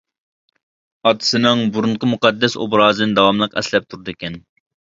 ئاتىسىنىڭ 1.09 1.61
بۇرۇنقى 1.77 2.11
مۇقەددەس 2.13 2.57
ئوبرازىنى 2.65 3.19
داۋاملىق 3.21 3.55
ئەسلەپ 3.63 3.89
تۇرىدىكەن. 3.93 4.41